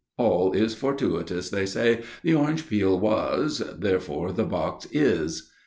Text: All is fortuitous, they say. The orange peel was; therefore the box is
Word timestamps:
All 0.17 0.53
is 0.53 0.73
fortuitous, 0.73 1.51
they 1.51 1.67
say. 1.67 2.01
The 2.23 2.33
orange 2.33 2.67
peel 2.67 2.99
was; 2.99 3.59
therefore 3.59 4.31
the 4.31 4.45
box 4.45 4.87
is 4.91 5.51